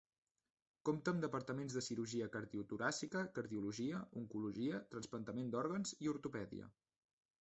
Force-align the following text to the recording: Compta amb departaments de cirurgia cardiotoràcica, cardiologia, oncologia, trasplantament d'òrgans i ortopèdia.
Compta 0.87 1.11
amb 1.15 1.19
departaments 1.25 1.75
de 1.79 1.83
cirurgia 1.87 2.29
cardiotoràcica, 2.37 3.23
cardiologia, 3.35 4.01
oncologia, 4.23 4.81
trasplantament 4.97 5.53
d'òrgans 5.57 5.93
i 6.07 6.11
ortopèdia. 6.17 6.73